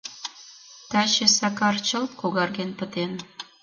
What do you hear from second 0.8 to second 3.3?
Таче Сакар чылт когарген пытен.